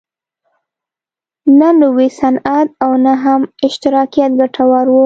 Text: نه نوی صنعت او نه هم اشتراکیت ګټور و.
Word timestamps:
نه 1.59 1.69
نوی 1.81 2.07
صنعت 2.21 2.67
او 2.83 2.91
نه 3.05 3.13
هم 3.23 3.41
اشتراکیت 3.67 4.31
ګټور 4.41 4.85
و. 4.89 4.95